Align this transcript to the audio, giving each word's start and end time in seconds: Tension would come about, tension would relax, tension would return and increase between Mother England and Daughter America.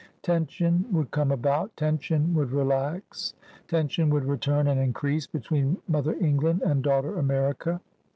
Tension 0.23 0.83
would 0.91 1.11
come 1.11 1.29
about, 1.31 1.77
tension 1.77 2.33
would 2.33 2.49
relax, 2.51 3.35
tension 3.67 4.09
would 4.09 4.25
return 4.25 4.65
and 4.65 4.79
increase 4.79 5.27
between 5.27 5.77
Mother 5.87 6.13
England 6.19 6.63
and 6.63 6.81
Daughter 6.81 7.19
America. 7.19 7.79